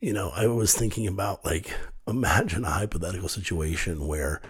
You 0.00 0.12
know, 0.12 0.30
I 0.34 0.46
was 0.46 0.74
thinking 0.74 1.06
about 1.06 1.44
like, 1.44 1.72
imagine 2.06 2.64
a 2.64 2.70
hypothetical 2.70 3.28
situation 3.28 4.06
where 4.06 4.40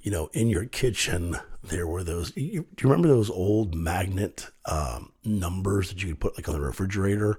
you 0.00 0.10
know, 0.10 0.30
in 0.32 0.48
your 0.48 0.64
kitchen, 0.64 1.36
there 1.62 1.86
were 1.86 2.04
those. 2.04 2.34
You, 2.36 2.66
do 2.76 2.82
you 2.82 2.90
remember 2.90 3.08
those 3.08 3.30
old 3.30 3.74
magnet 3.74 4.48
um, 4.64 5.12
numbers 5.24 5.88
that 5.88 6.02
you 6.02 6.10
could 6.10 6.20
put 6.20 6.36
like 6.36 6.48
on 6.48 6.54
the 6.54 6.60
refrigerator? 6.60 7.38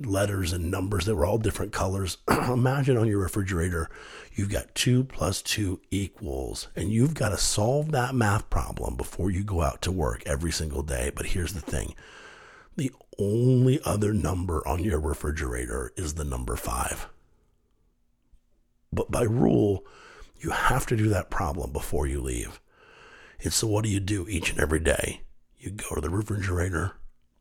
Letters 0.00 0.52
and 0.52 0.72
numbers 0.72 1.06
that 1.06 1.14
were 1.14 1.24
all 1.24 1.38
different 1.38 1.72
colors. 1.72 2.18
Imagine 2.28 2.96
on 2.96 3.06
your 3.06 3.20
refrigerator, 3.20 3.88
you've 4.32 4.50
got 4.50 4.74
two 4.74 5.04
plus 5.04 5.40
two 5.40 5.80
equals, 5.92 6.66
and 6.74 6.90
you've 6.90 7.14
got 7.14 7.28
to 7.28 7.38
solve 7.38 7.92
that 7.92 8.12
math 8.12 8.50
problem 8.50 8.96
before 8.96 9.30
you 9.30 9.44
go 9.44 9.62
out 9.62 9.80
to 9.82 9.92
work 9.92 10.24
every 10.26 10.50
single 10.50 10.82
day. 10.82 11.12
But 11.14 11.26
here's 11.26 11.54
the 11.54 11.60
thing 11.60 11.94
the 12.76 12.90
only 13.18 13.80
other 13.84 14.12
number 14.12 14.66
on 14.66 14.84
your 14.84 15.00
refrigerator 15.00 15.92
is 15.96 16.14
the 16.14 16.24
number 16.24 16.56
five. 16.56 17.08
But 18.92 19.10
by 19.10 19.22
rule, 19.22 19.84
you 20.38 20.50
have 20.50 20.86
to 20.86 20.96
do 20.96 21.08
that 21.08 21.30
problem 21.30 21.72
before 21.72 22.06
you 22.06 22.20
leave. 22.20 22.60
And 23.42 23.52
so, 23.52 23.66
what 23.66 23.84
do 23.84 23.90
you 23.90 24.00
do 24.00 24.26
each 24.28 24.50
and 24.50 24.60
every 24.60 24.80
day? 24.80 25.22
You 25.58 25.70
go 25.70 25.94
to 25.94 26.00
the 26.00 26.10
refrigerator, 26.10 26.92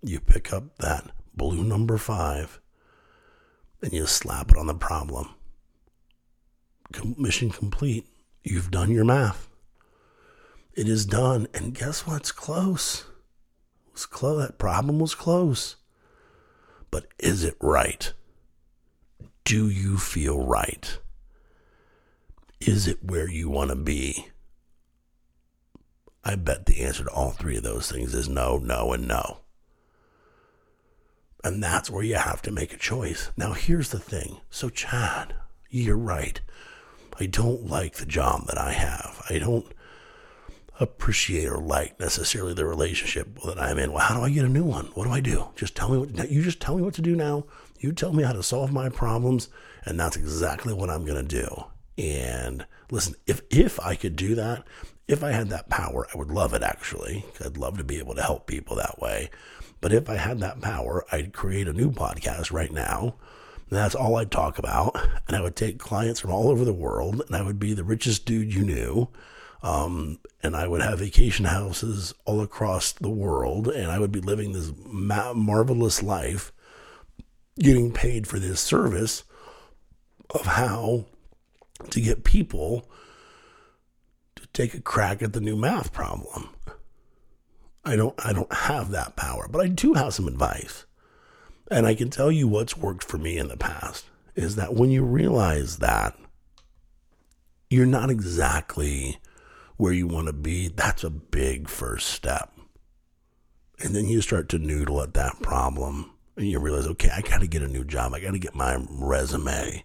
you 0.02 0.20
pick 0.20 0.52
up 0.52 0.78
that 0.78 1.12
blue 1.36 1.64
number 1.64 1.98
five, 1.98 2.60
and 3.82 3.94
you 3.94 4.06
slap 4.06 4.52
it 4.52 4.58
on 4.58 4.68
the 4.68 4.74
problem. 4.74 5.30
Mission 7.18 7.50
complete. 7.50 8.06
You've 8.44 8.72
done 8.72 8.92
your 8.92 9.06
math. 9.06 9.48
It 10.74 10.88
is 10.88 11.06
done. 11.06 11.48
And 11.54 11.74
guess 11.74 12.06
what's 12.06 12.32
close? 12.32 13.06
Was 13.94 14.06
close. 14.06 14.46
That 14.46 14.58
problem 14.58 15.00
was 15.00 15.16
close. 15.16 15.76
But 16.92 17.08
is 17.20 17.44
it 17.44 17.56
right? 17.60 18.12
Do 19.46 19.70
you 19.70 19.98
feel 19.98 20.44
right? 20.44 21.00
Is 22.60 22.88
it 22.88 23.04
where 23.04 23.30
you 23.30 23.50
want 23.50 23.70
to 23.72 23.76
be? 23.76 24.28
I 26.24 26.36
bet 26.36 26.66
the 26.66 26.82
answer 26.82 27.04
to 27.04 27.10
all 27.10 27.32
three 27.32 27.58
of 27.58 27.64
those 27.64 27.92
things 27.92 28.14
is 28.14 28.30
no, 28.30 28.58
no, 28.58 28.94
and 28.94 29.08
no. 29.08 29.40
And 31.44 31.62
that's 31.62 31.90
where 31.90 32.04
you 32.04 32.16
have 32.16 32.42
to 32.44 32.52
make 32.52 32.74
a 32.74 32.78
choice. 32.78 33.32
Now, 33.36 33.52
here's 33.52 33.90
the 33.90 34.00
thing. 34.00 34.40
So, 34.50 34.70
Chad, 34.70 35.36
you're 35.70 35.98
right. 35.98 36.40
I 37.20 37.26
don't 37.26 37.68
like 37.68 37.96
the 37.96 38.06
job 38.06 38.48
that 38.48 38.58
I 38.58 38.72
have. 38.72 39.22
I 39.30 39.40
don't 39.40 39.66
appreciate 40.80 41.48
or 41.48 41.58
like 41.58 42.00
necessarily 42.00 42.54
the 42.54 42.66
relationship 42.66 43.40
that 43.46 43.60
I'm 43.60 43.78
in. 43.78 43.92
Well, 43.92 44.06
how 44.06 44.16
do 44.16 44.24
I 44.24 44.30
get 44.30 44.46
a 44.46 44.50
new 44.50 44.64
one? 44.64 44.88
What 44.94 45.06
do 45.06 45.12
I 45.12 45.20
do? 45.20 45.50
Just 45.56 45.76
tell 45.76 45.90
me 45.90 45.98
what 45.98 46.32
you 46.32 46.42
just 46.42 46.60
tell 46.60 46.76
me 46.76 46.82
what 46.82 46.94
to 46.96 47.02
do 47.02 47.16
now. 47.16 47.46
You 47.80 47.92
tell 47.92 48.14
me 48.14 48.24
how 48.24 48.34
to 48.34 48.44
solve 48.44 48.72
my 48.72 48.90
problems, 48.90 49.50
and 49.86 50.00
that's 50.00 50.16
exactly 50.16 50.74
what 50.74 50.90
I'm 50.90 51.06
to 51.06 51.24
do. 51.24 51.66
And 51.98 52.66
listen, 52.90 53.16
if 53.28 53.42
if 53.50 53.80
I 53.80 53.96
could 53.96 54.16
do 54.16 54.36
that, 54.36 54.66
if 55.08 55.24
I 55.24 55.32
had 55.32 55.50
that 55.50 55.70
power, 55.70 56.08
I 56.14 56.18
would 56.18 56.32
love 56.32 56.54
it 56.54 56.64
actually. 56.64 57.26
I'd 57.44 57.58
love 57.58 57.78
to 57.78 57.84
be 57.84 58.00
able 58.00 58.16
to 58.16 58.24
help 58.24 58.48
people 58.48 58.76
that 58.78 59.00
way. 59.00 59.30
But 59.82 59.92
if 59.92 60.10
I 60.10 60.16
had 60.16 60.40
that 60.40 60.62
power, 60.62 61.06
I'd 61.12 61.34
create 61.34 61.68
a 61.68 61.74
new 61.74 61.92
podcast 61.92 62.52
right 62.54 62.72
now. 62.72 63.16
That's 63.70 63.96
all 63.96 64.16
I'd 64.16 64.32
talk 64.32 64.58
about. 64.58 64.98
And 65.28 65.36
I 65.36 65.42
would 65.42 65.56
take 65.56 65.78
clients 65.80 66.20
from 66.20 66.32
all 66.32 66.50
over 66.50 66.64
the 66.64 66.74
world, 66.74 67.22
and 67.26 67.36
I 67.36 67.42
would 67.42 67.60
be 67.60 67.74
the 67.74 67.84
richest 67.84 68.26
dude 68.26 68.54
you 68.54 68.64
knew. 68.64 69.10
Um, 69.64 70.20
and 70.44 70.58
I 70.58 70.68
would 70.68 70.82
have 70.82 71.00
vacation 71.00 71.46
houses 71.46 72.14
all 72.26 72.42
across 72.42 72.92
the 72.92 73.10
world, 73.10 73.70
and 73.70 73.90
I 73.90 73.98
would 73.98 74.12
be 74.12 74.20
living 74.20 74.52
this 74.52 74.72
ma- 74.86 75.34
marvelous 75.34 76.04
life, 76.04 76.52
getting 77.58 77.94
paid 77.94 78.28
for 78.28 78.40
this 78.40 78.60
service 78.60 79.24
of 80.32 80.46
how 80.46 81.06
to 81.90 82.02
get 82.02 82.26
people 82.26 82.90
to 84.36 84.46
take 84.48 84.74
a 84.74 84.82
crack 84.82 85.22
at 85.22 85.32
the 85.32 85.40
new 85.40 85.56
math 85.56 85.94
problem. 85.94 86.50
I 87.86 87.96
don't 87.96 88.16
I 88.26 88.34
don't 88.34 88.54
have 88.54 88.92
that 88.92 89.16
power, 89.16 89.48
but 89.50 89.62
I 89.62 89.68
do 89.68 89.94
have 89.94 90.14
some 90.14 90.28
advice. 90.28 90.86
And 91.72 91.88
I 91.88 91.96
can 91.96 92.10
tell 92.10 92.32
you 92.32 92.48
what's 92.48 92.78
worked 92.78 93.04
for 93.04 93.18
me 93.18 93.38
in 93.38 93.48
the 93.48 93.58
past 93.58 94.06
is 94.36 94.56
that 94.58 94.74
when 94.74 94.92
you 94.92 95.04
realize 95.04 95.78
that 95.78 96.18
you're 97.70 97.86
not 97.86 98.10
exactly 98.10 99.20
where 99.78 99.94
you 99.94 100.08
want 100.08 100.28
to 100.28 100.34
be, 100.34 100.68
that's 100.68 101.04
a 101.04 101.10
big 101.10 101.68
first 101.68 102.10
step. 102.10 102.52
And 103.80 103.96
then 103.96 104.06
you 104.06 104.22
start 104.22 104.50
to 104.50 104.60
noodle 104.60 105.02
at 105.02 105.14
that 105.16 105.42
problem 105.42 106.12
and 106.38 106.48
you 106.48 106.60
realize, 106.60 106.88
okay, 106.88 107.10
I 107.14 107.22
got 107.22 107.42
to 107.42 107.48
get 107.48 107.62
a 107.62 107.68
new 107.68 107.84
job. 107.84 108.14
I 108.14 108.20
got 108.20 108.32
to 108.32 108.40
get 108.40 108.56
my 108.56 108.78
resume 108.90 109.84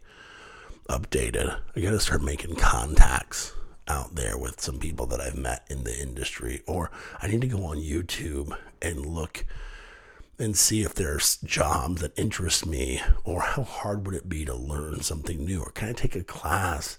updated. 0.88 1.58
I 1.76 1.80
got 1.80 1.90
to 1.90 2.00
start 2.00 2.22
making 2.22 2.56
contacts 2.56 3.52
out 3.86 4.14
there 4.14 4.36
with 4.36 4.60
some 4.60 4.78
people 4.78 5.06
that 5.06 5.20
I've 5.20 5.36
met 5.36 5.66
in 5.70 5.84
the 5.84 5.98
industry, 5.98 6.62
or 6.66 6.90
I 7.20 7.26
need 7.26 7.40
to 7.40 7.48
go 7.48 7.64
on 7.64 7.78
YouTube 7.78 8.56
and 8.82 9.04
look 9.04 9.44
and 10.38 10.56
see 10.56 10.82
if 10.82 10.94
there's 10.94 11.38
jobs 11.38 12.00
that 12.00 12.16
interest 12.16 12.64
me, 12.64 13.00
or 13.24 13.40
how 13.40 13.62
hard 13.64 14.06
would 14.06 14.14
it 14.14 14.28
be 14.28 14.44
to 14.44 14.54
learn 14.54 15.00
something 15.00 15.44
new, 15.44 15.60
or 15.60 15.70
can 15.70 15.88
I 15.88 15.92
take 15.92 16.14
a 16.14 16.22
class, 16.22 16.98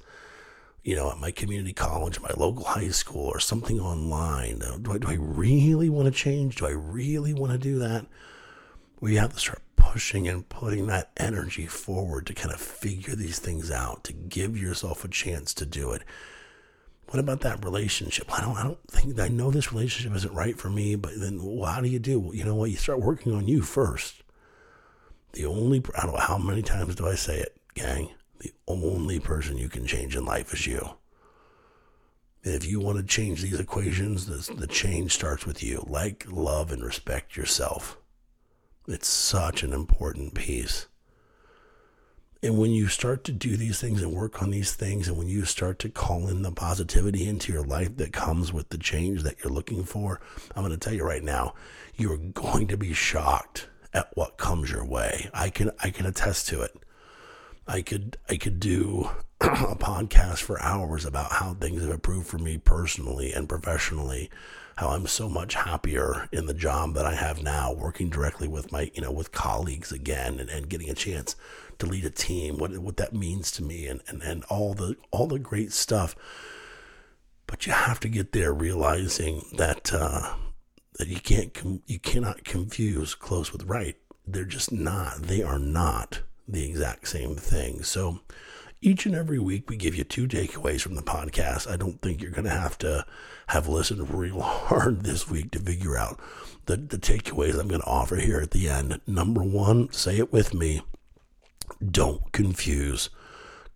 you 0.83 0.95
know, 0.95 1.11
at 1.11 1.17
my 1.17 1.31
community 1.31 1.73
college, 1.73 2.19
my 2.21 2.31
local 2.37 2.63
high 2.63 2.89
school, 2.89 3.27
or 3.27 3.39
something 3.39 3.79
online? 3.79 4.61
Uh, 4.61 4.77
do 4.81 4.93
I, 4.93 4.97
do 4.97 5.07
I 5.07 5.17
really 5.19 5.89
want 5.89 6.05
to 6.05 6.11
change? 6.11 6.57
Do 6.57 6.67
I 6.67 6.71
really 6.71 7.33
want 7.33 7.51
to 7.51 7.57
do 7.57 7.79
that? 7.79 8.05
We 8.99 9.15
have 9.15 9.33
to 9.33 9.39
start 9.39 9.61
pushing 9.75 10.27
and 10.27 10.47
putting 10.49 10.87
that 10.87 11.11
energy 11.17 11.65
forward 11.65 12.27
to 12.27 12.33
kind 12.33 12.53
of 12.53 12.59
figure 12.59 13.15
these 13.15 13.39
things 13.39 13.71
out, 13.71 14.03
to 14.05 14.13
give 14.13 14.57
yourself 14.57 15.03
a 15.03 15.07
chance 15.07 15.53
to 15.55 15.65
do 15.65 15.91
it. 15.91 16.03
What 17.07 17.19
about 17.19 17.41
that 17.41 17.63
relationship? 17.65 18.31
I 18.31 18.41
don't, 18.41 18.55
I 18.55 18.63
don't 18.63 18.87
think 18.87 19.19
I 19.19 19.29
know 19.29 19.49
this 19.49 19.71
relationship 19.71 20.15
isn't 20.15 20.33
right 20.33 20.57
for 20.57 20.69
me, 20.69 20.95
but 20.95 21.19
then 21.19 21.39
well, 21.41 21.71
how 21.71 21.81
do 21.81 21.89
you 21.89 21.97
do? 21.97 22.19
Well, 22.19 22.35
you 22.35 22.43
know 22.43 22.53
what? 22.53 22.69
You 22.69 22.77
start 22.77 23.01
working 23.01 23.33
on 23.33 23.47
you 23.47 23.61
first. 23.61 24.21
The 25.33 25.45
only, 25.45 25.83
I 25.97 26.03
don't 26.03 26.13
know 26.13 26.19
how 26.19 26.37
many 26.37 26.61
times 26.61 26.95
do 26.95 27.07
I 27.07 27.15
say 27.15 27.39
it, 27.39 27.57
gang? 27.73 28.09
The 28.39 28.53
only 28.67 29.19
person 29.19 29.57
you 29.57 29.69
can 29.69 29.85
change 29.85 30.15
in 30.15 30.25
life 30.25 30.53
is 30.53 30.65
you. 30.65 30.97
And 32.43 32.53
if 32.53 32.65
you 32.65 32.79
want 32.79 32.97
to 32.97 33.03
change 33.03 33.41
these 33.41 33.59
equations, 33.59 34.25
the, 34.25 34.53
the 34.53 34.67
change 34.67 35.13
starts 35.13 35.45
with 35.45 35.61
you. 35.61 35.83
Like, 35.87 36.25
love, 36.29 36.71
and 36.71 36.83
respect 36.83 37.35
yourself. 37.35 37.97
It's 38.87 39.07
such 39.07 39.61
an 39.61 39.73
important 39.73 40.33
piece. 40.33 40.87
And 42.41 42.57
when 42.57 42.71
you 42.71 42.87
start 42.87 43.25
to 43.25 43.33
do 43.33 43.57
these 43.57 43.81
things 43.81 44.01
and 44.01 44.13
work 44.13 44.41
on 44.41 44.49
these 44.49 44.73
things, 44.73 45.09
and 45.09 45.17
when 45.17 45.27
you 45.27 45.43
start 45.43 45.77
to 45.79 45.89
call 45.89 46.29
in 46.29 46.41
the 46.41 46.51
positivity 46.51 47.27
into 47.27 47.51
your 47.51 47.65
life 47.65 47.97
that 47.97 48.13
comes 48.13 48.53
with 48.53 48.69
the 48.69 48.77
change 48.77 49.23
that 49.23 49.43
you're 49.43 49.51
looking 49.51 49.83
for, 49.83 50.21
I'm 50.55 50.63
going 50.63 50.71
to 50.71 50.77
tell 50.77 50.93
you 50.93 51.03
right 51.03 51.23
now, 51.23 51.53
you're 51.97 52.17
going 52.17 52.67
to 52.67 52.77
be 52.77 52.93
shocked 52.93 53.67
at 53.93 54.11
what 54.13 54.37
comes 54.37 54.71
your 54.71 54.85
way. 54.85 55.29
I 55.33 55.49
can 55.49 55.71
I 55.83 55.89
can 55.89 56.05
attest 56.05 56.47
to 56.49 56.61
it. 56.61 56.71
I 57.69 57.83
could 57.83 58.17
I 58.27 58.37
could 58.37 58.59
do 58.59 59.11
a 59.41 59.75
podcast 59.75 60.39
for 60.39 60.59
hours 60.59 61.05
about 61.05 61.33
how 61.33 61.53
things 61.53 61.83
have 61.83 61.91
improved 61.91 62.25
for 62.25 62.39
me 62.39 62.57
personally 62.57 63.31
and 63.31 63.47
professionally 63.47 64.31
how 64.77 64.89
I'm 64.89 65.05
so 65.05 65.29
much 65.29 65.53
happier 65.53 66.27
in 66.31 66.47
the 66.47 66.53
job 66.55 66.95
that 66.95 67.05
I 67.05 67.13
have 67.13 67.43
now, 67.43 67.71
working 67.71 68.09
directly 68.09 68.47
with 68.47 68.71
my, 68.71 68.89
you 68.95 69.03
know, 69.03 69.11
with 69.11 69.31
colleagues 69.31 69.91
again 69.91 70.39
and, 70.39 70.49
and 70.49 70.67
getting 70.67 70.89
a 70.89 70.95
chance 70.95 71.35
to 71.77 71.85
lead 71.85 72.05
a 72.05 72.09
team, 72.09 72.57
what 72.57 72.75
what 72.79 72.97
that 72.97 73.13
means 73.13 73.51
to 73.51 73.63
me 73.63 73.85
and, 73.85 74.01
and, 74.07 74.23
and 74.23 74.43
all 74.45 74.73
the 74.73 74.95
all 75.11 75.27
the 75.27 75.37
great 75.37 75.71
stuff. 75.71 76.15
But 77.45 77.67
you 77.67 77.73
have 77.73 77.99
to 77.99 78.09
get 78.09 78.31
there 78.31 78.51
realizing 78.51 79.43
that 79.57 79.93
uh, 79.93 80.37
that 80.97 81.07
you 81.07 81.19
can't 81.19 81.53
com- 81.53 81.83
you 81.85 81.99
cannot 81.99 82.45
confuse 82.45 83.13
close 83.13 83.53
with 83.53 83.65
right. 83.65 83.95
They're 84.25 84.45
just 84.45 84.71
not. 84.71 85.21
They 85.21 85.43
are 85.43 85.59
not 85.59 86.21
the 86.51 86.67
exact 86.69 87.07
same 87.07 87.35
thing. 87.35 87.83
So 87.83 88.19
each 88.81 89.05
and 89.05 89.15
every 89.15 89.39
week, 89.39 89.69
we 89.69 89.75
give 89.75 89.95
you 89.95 90.03
two 90.03 90.27
takeaways 90.27 90.81
from 90.81 90.95
the 90.95 91.01
podcast. 91.01 91.69
I 91.69 91.75
don't 91.75 92.01
think 92.01 92.21
you're 92.21 92.31
going 92.31 92.45
to 92.45 92.49
have 92.49 92.77
to 92.79 93.05
have 93.47 93.67
listened 93.67 94.13
real 94.13 94.41
hard 94.41 95.03
this 95.03 95.29
week 95.29 95.51
to 95.51 95.59
figure 95.59 95.97
out 95.97 96.19
the, 96.65 96.77
the 96.77 96.97
takeaways 96.97 97.59
I'm 97.59 97.67
going 97.67 97.81
to 97.81 97.87
offer 97.87 98.15
here 98.15 98.39
at 98.39 98.51
the 98.51 98.69
end. 98.69 99.01
Number 99.05 99.43
one, 99.43 99.91
say 99.91 100.17
it 100.17 100.31
with 100.31 100.53
me 100.53 100.81
don't 101.85 102.31
confuse 102.31 103.09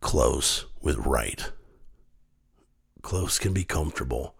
close 0.01 0.65
with 0.81 0.97
right. 0.97 1.51
Close 3.01 3.39
can 3.39 3.53
be 3.53 3.63
comfortable, 3.63 4.35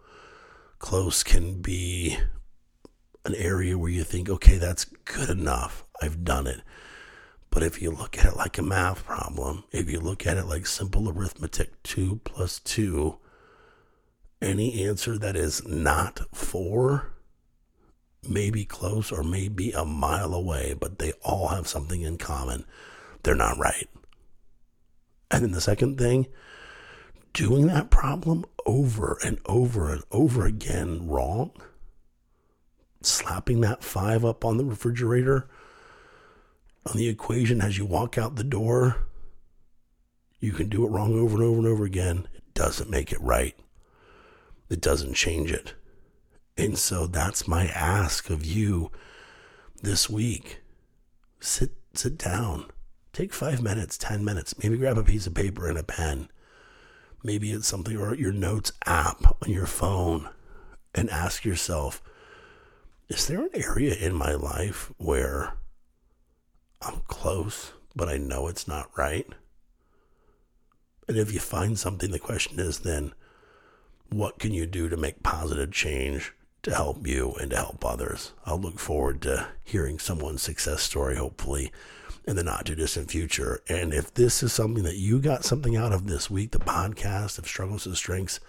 close 0.79 1.23
can 1.23 1.61
be 1.61 2.17
an 3.25 3.35
area 3.35 3.77
where 3.77 3.91
you 3.91 4.03
think, 4.03 4.29
okay, 4.29 4.57
that's 4.57 4.85
good 4.85 5.29
enough. 5.29 5.85
I've 6.01 6.23
done 6.23 6.47
it. 6.47 6.61
But 7.53 7.61
if 7.61 7.83
you 7.83 7.91
look 7.91 8.17
at 8.17 8.25
it 8.25 8.35
like 8.35 8.57
a 8.57 8.63
math 8.63 9.05
problem, 9.05 9.63
if 9.71 9.87
you 9.87 9.99
look 9.99 10.25
at 10.25 10.37
it 10.37 10.47
like 10.47 10.65
simple 10.65 11.07
arithmetic, 11.07 11.83
2 11.83 12.21
plus 12.23 12.59
2, 12.59 13.15
any 14.41 14.83
answer 14.83 15.19
that 15.19 15.35
is 15.35 15.63
not 15.67 16.21
4 16.33 17.13
may 18.27 18.49
be 18.49 18.65
close 18.65 19.11
or 19.11 19.21
may 19.21 19.49
be 19.49 19.71
a 19.71 19.85
mile 19.85 20.33
away, 20.33 20.73
but 20.73 20.97
they 20.97 21.11
all 21.21 21.49
have 21.49 21.67
something 21.67 22.01
in 22.01 22.17
common. 22.17 22.65
They're 23.21 23.35
not 23.35 23.59
right. 23.59 23.87
And 25.29 25.43
then 25.43 25.51
the 25.51 25.61
second 25.61 25.99
thing, 25.99 26.25
doing 27.33 27.67
that 27.67 27.91
problem 27.91 28.45
over 28.65 29.19
and 29.23 29.37
over 29.45 29.93
and 29.93 30.03
over 30.09 30.47
again 30.47 31.07
wrong, 31.07 31.51
slapping 33.03 33.61
that 33.61 33.83
five 33.83 34.25
up 34.25 34.43
on 34.43 34.57
the 34.57 34.65
refrigerator 34.65 35.47
on 36.85 36.97
the 36.97 37.07
equation 37.07 37.61
as 37.61 37.77
you 37.77 37.85
walk 37.85 38.17
out 38.17 38.35
the 38.35 38.43
door, 38.43 39.07
you 40.39 40.51
can 40.51 40.69
do 40.69 40.85
it 40.85 40.89
wrong 40.89 41.17
over 41.17 41.35
and 41.35 41.43
over 41.43 41.57
and 41.57 41.67
over 41.67 41.85
again. 41.85 42.27
It 42.33 42.53
doesn't 42.53 42.89
make 42.89 43.11
it 43.11 43.21
right. 43.21 43.55
It 44.69 44.81
doesn't 44.81 45.13
change 45.13 45.51
it. 45.51 45.73
And 46.57 46.77
so 46.77 47.07
that's 47.07 47.47
my 47.47 47.67
ask 47.67 48.29
of 48.29 48.45
you 48.45 48.91
this 49.81 50.09
week. 50.09 50.61
Sit 51.39 51.71
sit 51.93 52.17
down. 52.17 52.65
Take 53.11 53.33
5 53.33 53.61
minutes, 53.61 53.97
10 53.97 54.25
minutes. 54.25 54.55
Maybe 54.61 54.77
grab 54.77 54.97
a 54.97 55.03
piece 55.03 55.27
of 55.27 55.35
paper 55.35 55.67
and 55.67 55.77
a 55.77 55.83
pen. 55.83 56.29
Maybe 57.23 57.51
it's 57.51 57.67
something 57.67 57.95
or 57.95 58.15
your 58.15 58.31
notes 58.31 58.71
app 58.85 59.37
on 59.43 59.51
your 59.51 59.67
phone 59.67 60.29
and 60.95 61.09
ask 61.09 61.45
yourself, 61.45 62.01
is 63.09 63.27
there 63.27 63.43
an 63.43 63.49
area 63.53 63.93
in 63.93 64.13
my 64.13 64.33
life 64.33 64.91
where 64.97 65.53
I'm 66.83 67.01
close, 67.07 67.73
but 67.95 68.09
I 68.09 68.17
know 68.17 68.47
it's 68.47 68.67
not 68.67 68.89
right? 68.95 69.27
And 71.07 71.17
if 71.17 71.33
you 71.33 71.39
find 71.39 71.77
something, 71.77 72.11
the 72.11 72.19
question 72.19 72.59
is 72.59 72.79
then, 72.79 73.13
what 74.09 74.39
can 74.39 74.53
you 74.53 74.65
do 74.65 74.89
to 74.89 74.97
make 74.97 75.23
positive 75.23 75.71
change 75.71 76.33
to 76.63 76.73
help 76.73 77.05
you 77.05 77.33
and 77.33 77.51
to 77.51 77.57
help 77.57 77.85
others. 77.85 78.31
I'll 78.45 78.59
look 78.59 78.79
forward 78.79 79.21
to 79.23 79.47
hearing 79.63 79.99
someone's 79.99 80.41
success 80.41 80.81
story, 80.81 81.17
hopefully, 81.17 81.71
in 82.25 82.37
the 82.37 82.43
not 82.43 82.65
too 82.65 82.75
distant 82.75 83.11
future. 83.11 83.61
And 83.67 83.93
if 83.93 84.13
this 84.13 84.41
is 84.41 84.53
something 84.53 84.83
that 84.83 84.95
you 84.95 85.19
got 85.19 85.43
something 85.43 85.75
out 85.75 85.91
of 85.91 86.07
this 86.07 86.29
week, 86.29 86.51
the 86.51 86.59
podcast 86.59 87.37
of 87.37 87.47
Struggles 87.47 87.83
to 87.83 87.95
Strengths 87.95 88.39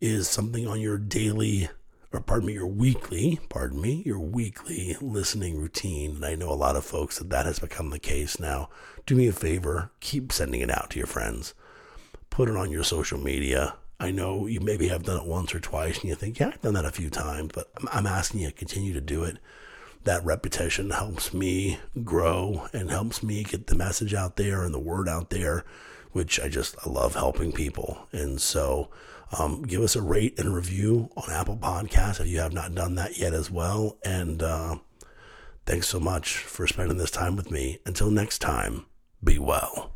is 0.00 0.28
something 0.28 0.66
on 0.66 0.80
your 0.80 0.98
daily, 0.98 1.68
or 2.12 2.20
pardon 2.20 2.46
me, 2.46 2.54
your 2.54 2.66
weekly, 2.66 3.40
pardon 3.48 3.80
me, 3.80 4.02
your 4.06 4.20
weekly 4.20 4.96
listening 5.00 5.58
routine. 5.58 6.16
And 6.16 6.24
I 6.24 6.34
know 6.34 6.50
a 6.50 6.54
lot 6.54 6.76
of 6.76 6.84
folks 6.84 7.18
that 7.18 7.30
that 7.30 7.46
has 7.46 7.58
become 7.58 7.90
the 7.90 7.98
case 7.98 8.38
now. 8.38 8.68
Do 9.04 9.14
me 9.14 9.28
a 9.28 9.32
favor, 9.32 9.90
keep 10.00 10.32
sending 10.32 10.60
it 10.60 10.70
out 10.70 10.90
to 10.90 10.98
your 10.98 11.06
friends. 11.06 11.54
Put 12.30 12.48
it 12.48 12.56
on 12.56 12.70
your 12.70 12.84
social 12.84 13.18
media 13.18 13.76
I 13.98 14.10
know 14.10 14.46
you 14.46 14.60
maybe 14.60 14.88
have 14.88 15.04
done 15.04 15.18
it 15.18 15.26
once 15.26 15.54
or 15.54 15.60
twice 15.60 16.00
and 16.00 16.10
you 16.10 16.14
think, 16.14 16.38
yeah, 16.38 16.48
I've 16.48 16.60
done 16.60 16.74
that 16.74 16.84
a 16.84 16.92
few 16.92 17.08
times, 17.08 17.50
but 17.54 17.70
I'm 17.92 18.06
asking 18.06 18.40
you 18.40 18.48
to 18.48 18.54
continue 18.54 18.92
to 18.92 19.00
do 19.00 19.24
it. 19.24 19.38
That 20.04 20.24
repetition 20.24 20.90
helps 20.90 21.32
me 21.32 21.78
grow 22.04 22.68
and 22.72 22.90
helps 22.90 23.22
me 23.22 23.42
get 23.42 23.66
the 23.66 23.74
message 23.74 24.12
out 24.12 24.36
there 24.36 24.64
and 24.64 24.74
the 24.74 24.78
word 24.78 25.08
out 25.08 25.30
there, 25.30 25.64
which 26.12 26.38
I 26.38 26.48
just 26.48 26.76
I 26.84 26.90
love 26.90 27.14
helping 27.14 27.52
people. 27.52 28.06
And 28.12 28.40
so 28.40 28.90
um, 29.38 29.62
give 29.62 29.82
us 29.82 29.96
a 29.96 30.02
rate 30.02 30.38
and 30.38 30.54
review 30.54 31.10
on 31.16 31.30
Apple 31.30 31.56
Podcasts 31.56 32.20
if 32.20 32.28
you 32.28 32.38
have 32.38 32.52
not 32.52 32.74
done 32.74 32.94
that 32.94 33.18
yet 33.18 33.32
as 33.32 33.50
well. 33.50 33.98
And 34.04 34.42
uh, 34.42 34.76
thanks 35.64 35.88
so 35.88 35.98
much 35.98 36.38
for 36.38 36.66
spending 36.66 36.98
this 36.98 37.10
time 37.10 37.36
with 37.36 37.50
me. 37.50 37.80
Until 37.84 38.10
next 38.10 38.38
time, 38.38 38.86
be 39.22 39.38
well. 39.38 39.95